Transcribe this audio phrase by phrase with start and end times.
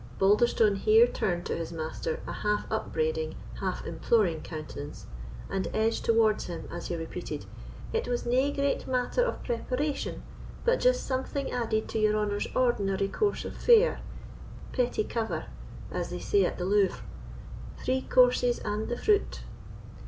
[0.17, 5.05] Balderstone here turned to his master a half upbraiding, half imploring countenance,
[5.47, 7.45] and edged towards him as he repeated,
[7.93, 10.23] "It was nae great matter of preparation;
[10.65, 15.45] but just something added to your honour's ordinary course of fare—petty cover,
[15.91, 19.41] as they say at the Louvre—three courses and the fruit."